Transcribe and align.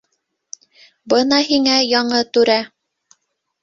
Бына 1.15 1.43
һиңә 1.51 1.79
яңы 1.93 2.27
түрә. 2.35 2.61